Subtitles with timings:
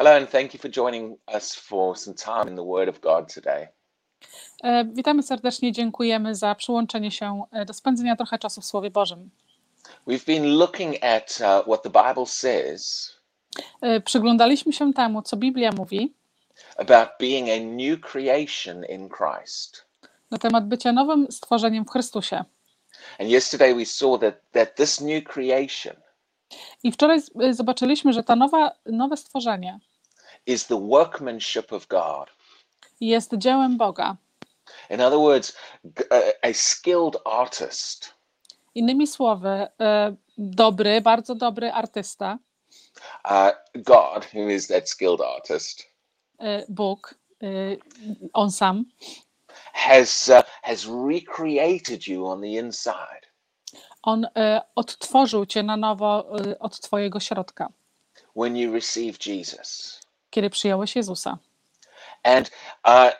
[0.00, 3.28] Hello, and thank you for joining us for some time in the Word of God
[3.34, 3.68] today.
[4.64, 9.30] E, Witamy serdecznie, dziękujemy za przyłączenie się e, do spędzenia trochę czasu w Słowie Bożym.
[10.06, 13.12] We've been looking at uh, what the Bible says
[13.82, 16.14] E, Przyglądaliśmy się temu, co Biblia mówi
[16.76, 19.86] about being a new creation in Christ.
[20.30, 22.44] na temat bycia nowym stworzeniem w Chrystusie.
[23.18, 25.96] And yesterday we saw that, that this new creation
[26.82, 29.78] I wczoraj z- zobaczyliśmy, że to nowa, nowe stworzenie
[30.46, 32.30] is the workmanship of God.
[33.00, 34.16] jest dziełem Boga.
[34.90, 35.56] In other words,
[36.42, 38.20] a, skilled artist
[38.74, 42.38] Innymi słowy, e, dobry, bardzo dobry artysta,
[43.24, 45.86] uh, God, who is that skilled artist,
[46.38, 47.46] e, Bóg, e,
[48.32, 48.84] on sam,
[49.72, 53.30] has uh, has recreated you on the inside.
[54.02, 54.26] on
[54.74, 56.26] odtworzył cię na nowo
[56.60, 57.68] od twojego środka,
[58.36, 59.99] when you receive Jesus.
[60.30, 61.38] Kiedy przyjąłeś Jezusa.
[62.22, 62.50] And
[62.84, 63.10] uh,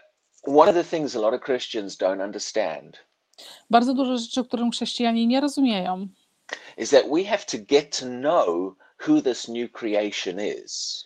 [0.59, 2.99] one of the things a lot of Christians don't understand
[3.71, 6.09] Bardzo dużo rzeczy, którym chrześcijanie nie rozumieją,
[6.77, 8.75] is that we have to get to know
[9.09, 11.05] who this new creation is.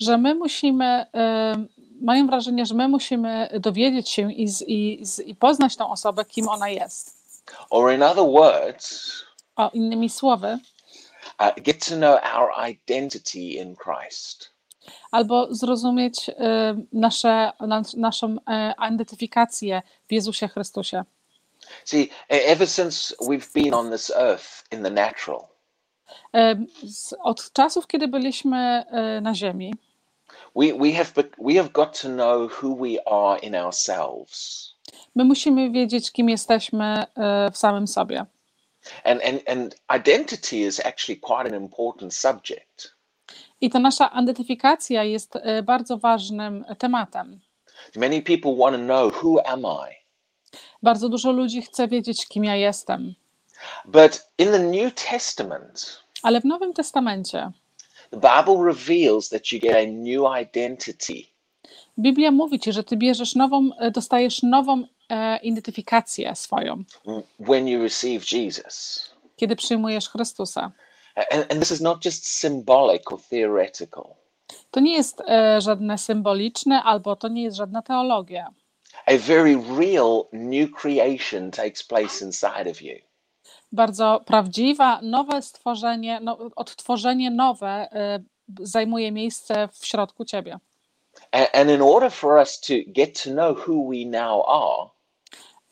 [0.00, 1.66] że my musimy, e,
[2.00, 6.68] mają wrażenie, że my musimy dowiedzieć się i, i, i poznać tą osobę, kim ona
[6.68, 7.22] jest.
[7.70, 9.12] Or, in other words,
[9.56, 10.58] O, innymi słowy,
[11.40, 14.51] uh, get to know our identity in Christ.
[15.10, 16.34] Albo zrozumieć e,
[16.92, 21.04] nasze, nas, naszą e, identyfikację w Jezusie Chrystusie.
[21.84, 25.52] See, e- ever since we've been on this earth in the natural,
[26.34, 26.56] E,
[27.20, 28.84] Od czasów, kiedy byliśmy
[29.22, 29.74] na ziemi,
[30.56, 34.68] we, we, have, we have got to know who we are in ourselves.
[35.14, 37.04] my musimy wiedzieć, kim jesteśmy
[37.52, 38.26] w samym sobie.
[39.04, 42.94] And, and, and identity is actually quite an important subject.
[43.60, 47.40] I ta nasza identyfikacja jest e, bardzo ważnym tematem.
[47.96, 49.94] Many people want to know who am I?
[50.82, 53.14] Bardzo dużo ludzi chce wiedzieć, kim ja jestem.
[53.84, 57.52] But in the New Testament, Ale w Nowym Testamencie
[58.10, 61.26] the Bible reveals that you get a new identity.
[61.98, 66.84] Biblia mówi ci, że ty bierzesz nową, e, dostajesz nową e, identyfikację swoją,
[67.38, 69.10] when you receive Jesus.
[69.36, 70.72] kiedy przyjmujesz Chrystusa.
[71.16, 74.16] And, and this is not just symbolic or theoretical.
[74.70, 78.48] To nie jest e, żadne symboliczne, albo to nie jest żadna teologia.
[79.06, 82.94] A very real new creation takes place inside of you.
[83.72, 88.22] Bardzo prawdziwa, nowe stworzenie, no, odtworzenie nowe e,
[88.60, 90.58] zajmuje miejsce w środku ciebie.
[91.32, 94.90] And, and in order for us to get to know who we now are,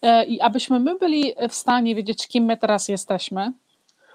[0.03, 3.53] E, I abyśmy my byli w stanie wiedzieć, kim my teraz jesteśmy,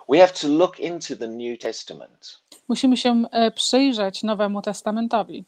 [0.09, 2.41] we have to look into the New Testament.
[2.67, 5.45] musimy się e, przyjrzeć Nowemu Testamentowi.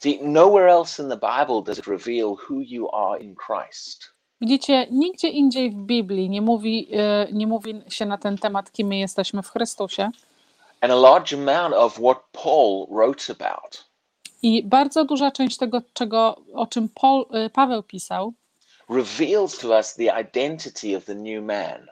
[0.00, 4.12] See, nowhere else in the Bible does it reveal who you are in Christ.
[4.40, 8.88] Widzicie, nigdzie indziej w Biblii nie mówi, e, nie mówi się na ten temat, kim
[8.88, 10.10] my jesteśmy w Chrystusie.
[10.80, 13.92] And a large amount of what Paul wrote about
[14.42, 18.32] I bardzo duża część tego, czego, o czym Paul, e, Paweł pisał,
[18.90, 21.90] reveals to us the identity of the new man.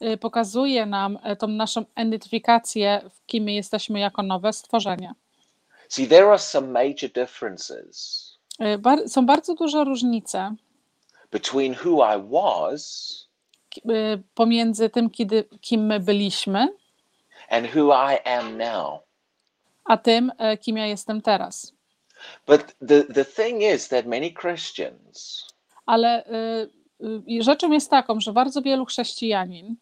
[0.00, 5.12] E, pokazuje nam e, tą naszą identyfikację, w kim my jesteśmy jako nowe stworzenie.
[5.88, 8.28] See, there are some major differences
[8.58, 10.54] E, bar- Są bardzo duże różnice
[11.32, 13.14] between who I was
[13.88, 16.68] e, pomiędzy tym, kiedy, kim my byliśmy,
[17.50, 19.00] and who I am now.
[19.84, 21.72] a tym, e, kim ja jestem teraz.
[22.46, 25.46] But the, the thing is that many Christians
[25.86, 26.66] Ale e,
[27.26, 29.76] i rzeczą jest taką, że bardzo wielu chrześcijanin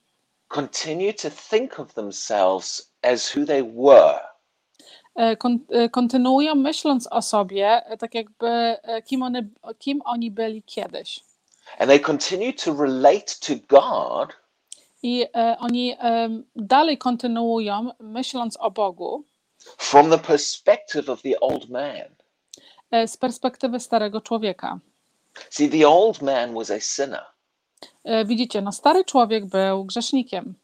[0.48, 4.20] continue to think of themselves as who they were
[5.16, 9.42] e, kon, e, kontynuują myśląc o sobie, e, tak jakby kim, one,
[9.78, 11.20] kim oni byli kiedyś.
[11.78, 14.32] and they continue to relate to God
[15.02, 19.24] I e, oni e, dalej kontynuują myśląc o Bogu
[19.78, 22.15] from the perspective of the old man.
[22.91, 24.78] e, z perspektywy starego człowieka.
[25.50, 27.24] See, the old man was a sinner.
[28.04, 30.54] E, Widzicie, no stary człowiek był grzesznikiem.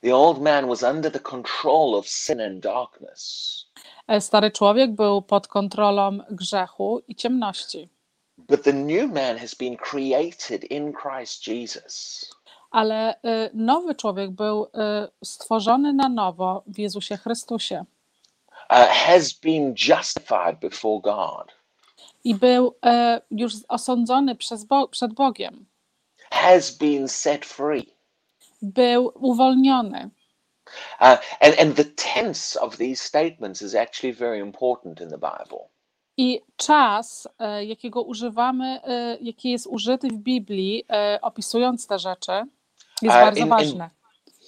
[0.00, 3.56] The old man was under the control of sin and darkness.
[4.08, 7.88] E, Stary człowiek był pod kontrolą grzechu i ciemności.
[8.38, 12.26] But the new man has been created in Christ Jesus.
[12.70, 14.66] Ale e, nowy człowiek był
[15.24, 17.84] stworzony na nowo w Jezusie Chrystusie
[18.70, 21.52] uh, has been justified before God,
[22.24, 22.74] i był
[23.30, 25.66] już osądzony przez Bo- przed Bogiem.
[26.46, 27.96] Has been set free.
[28.62, 30.10] Był uwolniony.
[31.00, 35.68] Uh, and, and the tense of these statements is actually very important in the Bible.
[36.16, 42.32] I czas, e, jakiego używamy, e, jaki jest użyty w Biblii, e, opisując te rzeczy,
[43.02, 43.90] jest Uh, bardzo in- in- ważny.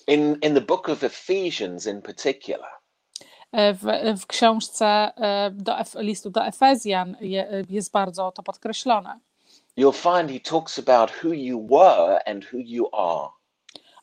[0.07, 2.71] In, in the book of Ephesians, in particular,
[3.53, 5.13] W, w książce
[5.53, 9.19] do listu do Efezjan je, jest bardzo to podkreślone.
[9.79, 13.29] You'll find he talks about who you were and who you are.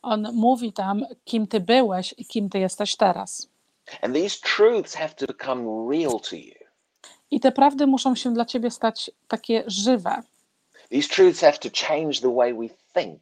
[0.01, 3.47] On mówi tam, kim ty byłeś i kim ty jesteś teraz.
[4.01, 6.65] And these truths have to become real to you.
[7.31, 10.23] I te prawdy muszą się dla ciebie stać takie żywe.
[10.89, 13.21] These truths have to change the way we think.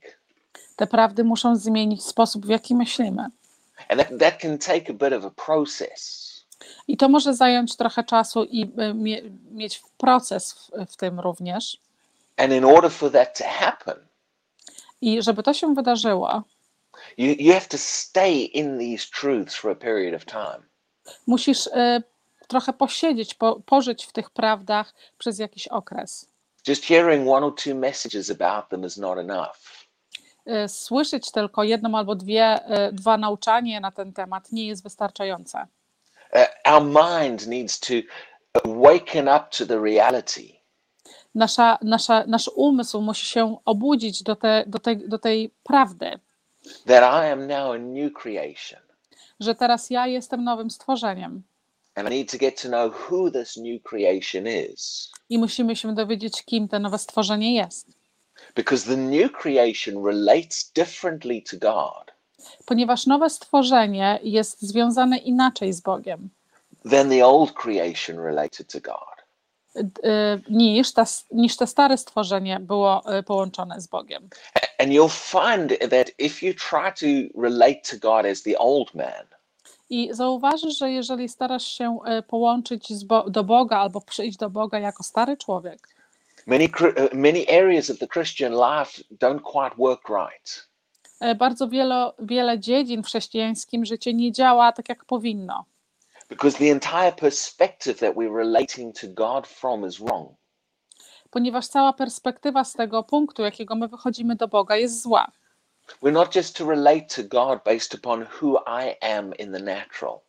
[0.76, 3.28] Te prawdy muszą zmienić sposób, w jaki myślimy.
[3.90, 6.34] And that, that can take a bit of a process.
[6.88, 9.22] I to może zająć trochę czasu i e, mie,
[9.52, 11.78] mieć proces w, w tym również.
[12.44, 13.95] And in order for that to happen,
[15.01, 16.44] I żeby to się wydarzyło,
[17.18, 20.63] you, you have to stay in these truths for a period of time.
[21.28, 22.04] musisz e,
[22.48, 26.25] trochę posiedzieć, po, pożyć w tych prawdach przez jakiś okres.
[26.68, 29.57] Just hearing one or two messages about them is not enough.
[30.45, 35.68] E, Słyszeć tylko jedną albo dwie, e, dwa nauczanie na ten temat nie jest wystarczające.
[36.34, 37.94] Uh, our mind needs to
[38.66, 40.53] waken up to the reality
[41.35, 46.19] Nasza, nasza, nasz umysł musi się obudzić do, te, do, tej, do tej prawdy,
[46.85, 48.80] that I am now a new creation.
[49.39, 51.44] że teraz ja jestem nowym stworzeniem
[51.95, 55.12] And I need to get to know who this new creation is.
[55.30, 57.88] i musimy się dowiedzieć, kim to nowe stworzenie jest.
[58.56, 62.13] Because the new creation relates differently to God
[62.65, 66.30] Ponieważ nowe stworzenie jest związane inaczej z Bogiem
[66.91, 69.12] than the old creation related to God.
[69.75, 74.30] Y, niż, ta, niż te stare stworzenie było y, połączone z Bogiem.
[74.80, 79.25] And you'll find that if you try to relate to God as the old man,
[79.90, 84.80] I zauważysz, że jeżeli starasz się y, połączyć Bo- do Boga albo przyjść do Boga
[84.80, 85.88] jako stary człowiek,
[86.48, 86.69] many
[87.14, 90.68] many areas of the Christian life don't quite work right.
[91.38, 95.66] bardzo wiele, wiele dziedzin w chrześcijańskim życiu nie działa tak, jak powinno.
[96.33, 100.35] Because the entire perspective that we're relating to God from is wrong.
[101.30, 105.31] Ponieważ cała perspektywa z tego punktu, jakiego my wychodzimy do Boga, jest zła.
[106.03, 110.19] We're not just to relate to God based upon who I am in the natural.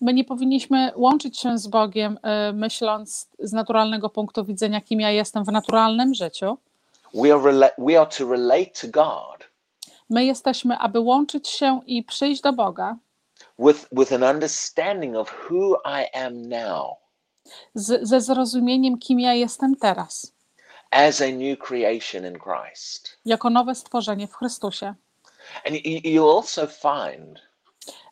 [0.00, 2.18] My nie powinniśmy łączyć się z Bogiem,
[2.50, 6.58] y, myśląc z naturalnego punktu widzenia, kim ja jestem w naturalnym życiu.
[7.14, 9.52] We are, rela- we are to relate to God
[10.10, 12.96] My jesteśmy, aby łączyć się i przyjść do Boga
[13.58, 17.02] with, with an understanding of who I am now
[17.74, 20.32] z, ze zrozumieniem, kim ja jestem teraz,
[20.90, 23.18] as a new creation in Christ.
[23.24, 24.94] jako nowe stworzenie w Chrystusie.
[25.66, 27.40] And you, you'll also find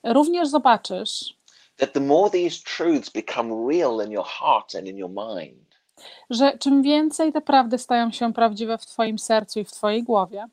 [0.04, 1.34] Również zobaczysz,
[1.76, 5.76] that the more these truths become real in your heart and in your mind,
[6.30, 10.46] że czym więcej te prawdy stają się prawdziwe w Twoim sercu i w Twojej głowie,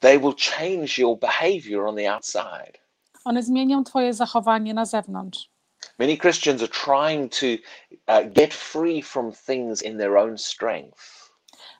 [0.00, 2.87] they will change your behavior on the outside.
[3.24, 5.50] One zmienią Twoje zachowanie na zewnątrz.
[5.98, 11.30] Many Christians are trying to uh, get free from things in their own strength.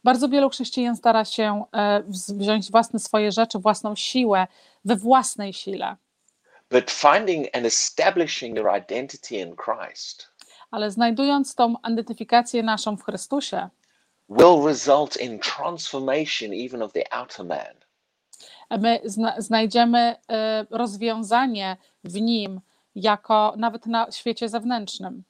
[0.05, 4.46] Bardzo wielu chrześcijan stara się e, wz- wziąć własne swoje rzeczy, własną siłę
[4.85, 5.96] we własnej sile,
[6.70, 10.29] But finding and establishing your identity in Christ
[10.70, 13.68] ale znajdując tą identyfikację naszą w Chrystusie,
[14.28, 17.75] will result in transformation even of the outer man.
[18.70, 22.60] My zna, znajdziemy e, rozwiązanie w nim
[22.94, 25.22] jako nawet na świecie zewnętrznym.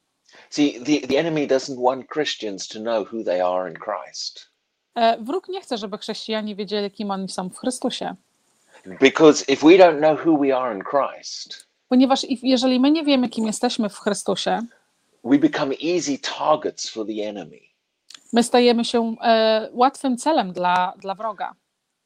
[0.50, 4.50] See, the, the enemy doesn't want Christians to know who they are in Christ.
[4.94, 8.14] E, Wróg nie chce, żeby chrześcijanie wiedzieli, kim oni są w Chrystusie.
[9.00, 13.28] Because if we don't know who we are in Christ, Ponieważ jeżeli my nie wiemy,
[13.28, 14.60] kim jesteśmy w Chrystusie,
[15.24, 17.60] we become easy targets for the enemy.
[18.32, 21.54] my stajemy się e, łatwym celem dla, dla wroga.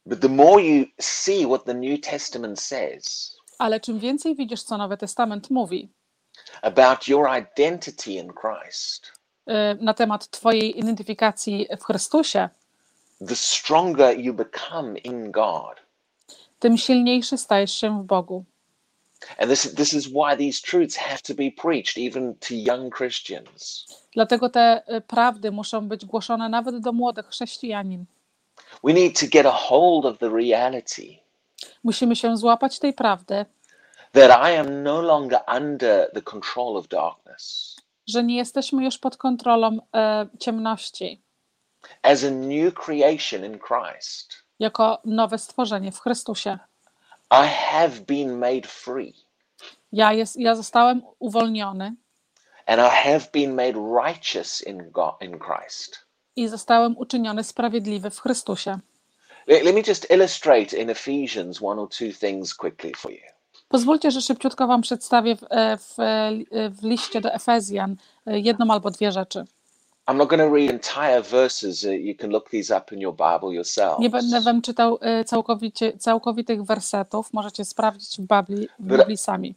[0.06, 4.78] But the more you see what the New Testament says Ale czym więcej widzisz, co
[4.78, 5.88] Nowy Testament mówi
[6.62, 9.12] about your identity in Christ,
[9.46, 12.48] e, na temat Twojej identyfikacji w Chrystusie,
[13.28, 15.82] the stronger you become in God.
[16.58, 18.44] tym silniejszy stajesz się w Bogu.
[19.38, 23.86] And this, this is why these truths have to be preached even to young Christians.
[24.14, 28.04] Dlatego te e, prawdy muszą być głoszone nawet do młodych chrześcijanin.
[28.84, 31.18] We need to get a hold of the reality
[31.84, 33.46] Musimy się złapać tej prawdy,
[34.12, 37.76] that I am no longer under the control of darkness.
[38.08, 41.22] że nie jesteśmy już pod kontrolą e, ciemności,
[42.02, 46.58] As a new creation in Christ, jako nowe stworzenie w Chrystusie.
[47.30, 49.14] I have been made free.
[49.92, 51.94] Ja, jest, ja zostałem uwolniony
[52.66, 56.06] and I have been made righteous in God in Christ.
[56.36, 58.78] I zostałem uczyniony sprawiedliwy w Chrystusie.
[59.46, 63.32] Let, let me just illustrate in Ephesians one or two things quickly for you.
[63.68, 67.96] Pozwólcie, że szybciutko Wam przedstawię w, e, w, e, w liście do Efezjan
[68.26, 69.44] e, jedną albo dwie rzeczy.
[70.08, 71.84] I'm not going to read entire verses.
[71.84, 73.98] Uh, you can look these up in your Bible yourself.
[73.98, 79.54] Nie będę Wam czytał całkowicie, całkowitych wersetów, możecie sprawdzić w Biblii, w Biblii sami.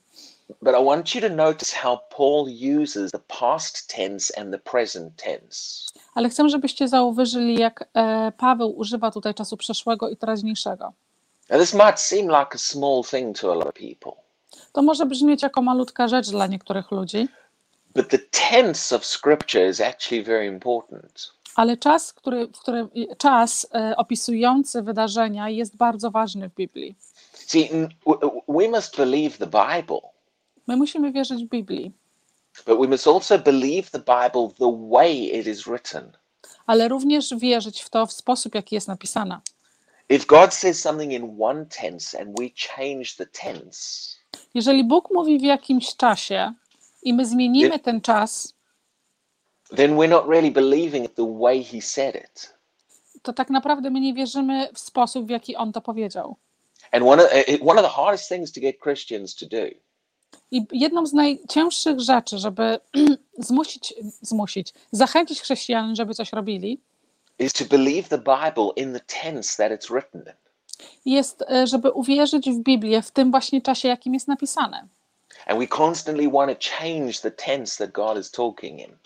[0.61, 2.47] But I want you to notice how Paul
[2.81, 5.85] uses the past tense and the present tense.
[6.15, 10.93] Ale chcę, żebyście zauważyli, jak e, Paweł używa tutaj czasu przeszłego i teraźniejszego.
[11.49, 14.11] Now, this might seem like a small thing to a lot of people,
[14.71, 17.27] To może brzmieć jako malutka rzecz dla niektórych ludzi,
[17.95, 18.19] but the
[18.51, 21.33] tense of Scripture is actually very important.
[21.55, 26.95] ale czas, który, w którym, czas e, opisujący wydarzenia jest bardzo ważny w Biblii.
[27.33, 27.69] See,
[28.47, 29.99] we must believe the Bible,
[30.67, 31.91] My musimy wierzyć w Biblii,
[32.65, 36.11] but we must also believe the Bible the way it is written.
[36.65, 39.41] ale również wierzyć w to w sposób, jaki jest napisana.
[40.09, 44.15] If God says something in one tense and we change the tense,
[44.53, 46.53] Jeżeli Bóg mówi w jakimś czasie
[47.03, 48.53] i my zmienimy Nie- ten czas,
[49.75, 52.53] then we're not really believing it the way He said it.
[53.21, 56.35] to tak naprawdę my nie wierzymy w sposób, w jaki On to powiedział.
[56.91, 59.57] And one of, uh, one of the hardest things to get Christians to do
[60.51, 62.79] I jedną z najcięższych rzeczy, żeby
[63.47, 66.81] zmusić, zmusić, zachęcić chrześcijan, żeby coś robili,
[67.39, 70.33] is to believe the Bible in the tense that it's written in.
[71.05, 74.87] jest, e, żeby uwierzyć w Biblię w tym właśnie czasie, jakim jest napisane.
[75.45, 78.97] And we constantly want to change the tense that God is talking in.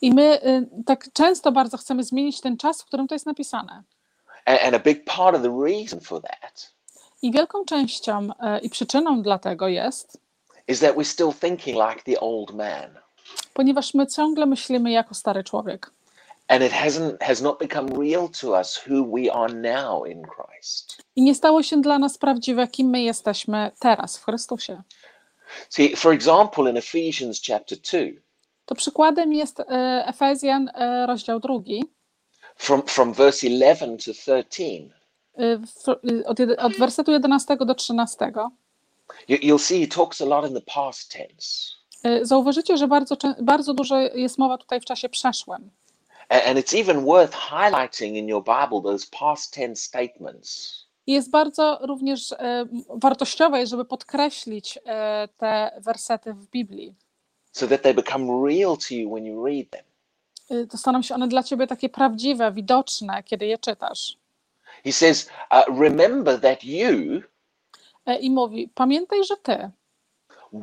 [0.00, 3.82] I my y, tak często bardzo chcemy zmienić ten czas, w którym to jest napisane.
[4.44, 6.72] And, and a big part of the reason for that
[7.22, 10.20] I wielką częścią e, i przyczyną dla tego jest,
[10.70, 12.98] is that we're still thinking like the old man.
[13.54, 15.90] ponieważ my ciągle myślimy jako stary człowiek.
[16.48, 21.02] And it hasn't has not become real to us who we are now in Christ.
[21.16, 24.82] I nie stało się dla nas prawdziwe, kim my jesteśmy teraz w Chrystusie.
[25.68, 27.98] See, for example, in Ephesians chapter 2,
[28.66, 29.64] To przykładem jest e,
[30.06, 31.84] Efezjan, e, rozdział drugi,
[32.56, 34.90] from, from verse 11 to 13,
[35.38, 35.58] e,
[36.26, 38.32] od, od wersetu 11 do 13.
[39.28, 41.70] you, you'll see he talks a lot in the past tense.
[42.22, 45.70] Zauważycie, że bardzo, bardzo dużo jest mowa tutaj w czasie przeszłym.
[46.28, 52.32] And it's even worth highlighting in your Bible those past tense statements jest bardzo również
[52.32, 56.94] e, wartościowe, żeby podkreślić e, te wersety w Biblii.
[57.52, 59.84] so that they become real to you when you read them.
[60.50, 64.16] E, To staną się one dla ciebie takie prawdziwe, widoczne, kiedy je czytasz.
[64.84, 67.22] He says, uh, Remember that you,
[68.20, 69.70] I mówi: Pamiętaj, że ty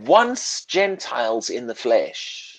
[0.07, 2.53] once Gentiles in the flesh,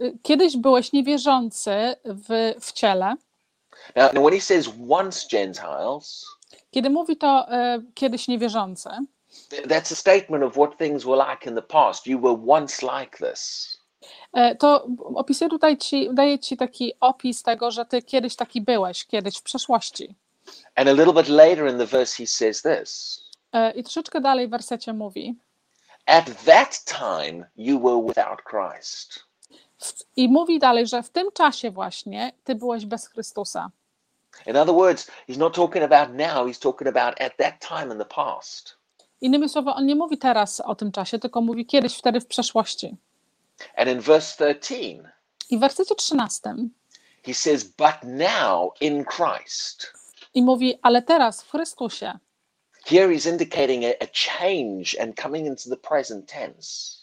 [0.00, 1.70] e, kiedyś byłeś niewierzący
[2.04, 3.14] w, w ciele.
[3.96, 6.26] now, when he says once Gentiles,
[6.70, 8.88] Kiedy mówi to e, kiedyś niewierzący,
[9.48, 12.06] th- that's a statement of what things were like in the past.
[12.06, 13.76] You were once like this.
[14.32, 19.06] e, to opisuje tutaj ci, daje ci taki opis tego, że ty kiedyś taki byłeś,
[19.06, 20.14] kiedyś w przeszłości.
[20.74, 23.29] And a little bit later in the verse, he says this E,
[23.74, 25.38] I troszeczkę dalej w wersecie mówi:
[26.06, 29.24] At that time, you were without Christ.
[30.16, 33.70] I mówi dalej, że w tym czasie właśnie ty byłeś bez Chrystusa.
[34.46, 37.98] In other words, he's not talking about now, he's talking about at that time in
[37.98, 38.76] the past.
[39.20, 42.96] Innymi słowy, on nie mówi teraz o tym czasie, tylko mówi kiedyś, wtedy w przeszłości.
[43.76, 45.12] And in verse 13,
[45.50, 46.54] I w wersecie 13
[47.22, 49.92] he says, But now in Christ.
[50.34, 52.18] i mówi, ale teraz w Chrystusie.
[52.86, 57.00] Here he's indicating a, a change and coming into the present tense.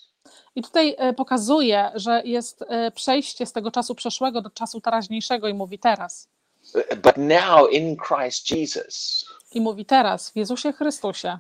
[0.56, 5.48] I tutaj e, pokazuje, że jest e, przejście z tego czasu przeszłego do czasu teraźniejszego
[5.48, 6.28] i mówi teraz.
[7.04, 11.40] But now in Christ Jesus, I mówi teraz w Jezusie Chrystusie.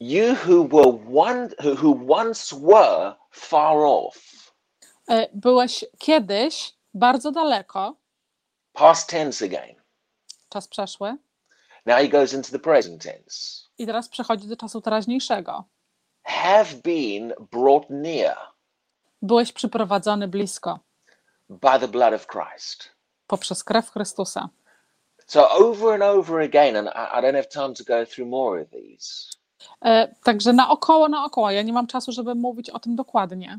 [0.00, 4.16] you who were one who, who once were far off,
[5.08, 7.96] E, Byłeś kiedyś bardzo daleko,
[8.72, 9.74] past tense again.
[10.48, 11.16] czas przeszły,
[11.86, 13.66] Now he goes into the present tense.
[13.78, 15.64] i teraz przechodzi do czasu teraźniejszego.
[16.22, 18.36] Have been brought near
[19.22, 20.78] Byłeś przyprowadzony blisko
[21.48, 22.90] by the blood of Christ.
[23.26, 24.48] poprzez krew Chrystusa.
[25.26, 28.68] So over and over again, and I, don't have time to go through more of
[28.70, 29.30] these.
[29.84, 31.50] E, Także naokoło, naokoło.
[31.50, 33.58] Ja nie mam czasu, żeby mówić o tym dokładnie.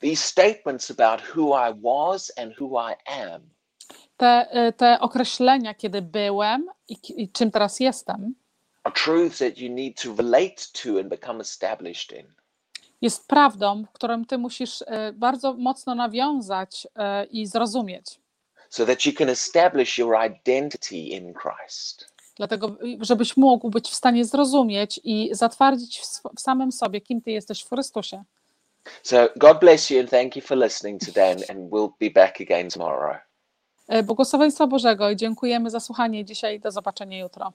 [0.00, 3.42] These statements about who I was and who I am
[4.16, 8.34] Te, e, te określenia, kiedy byłem i, i czym teraz jestem,
[13.02, 18.22] jest prawdą, którą ty musisz e, bardzo mocno nawiązać e, i zrozumieć.
[18.72, 22.06] so that you can establish your identity in Christ.
[22.36, 27.30] Dlatego, żebyś mógł być w stanie zrozumieć i zatwardzić w, w samym sobie, kim ty
[27.30, 28.24] jesteś w Chrystusie.
[29.02, 32.40] So God bless you and thank you for listening today, and, and we'll be back
[32.40, 33.16] again tomorrow.
[33.88, 36.60] E, Błogosławieństwa Bożego i dziękujemy za słuchanie dzisiaj.
[36.60, 37.52] Do zobaczenia jutro.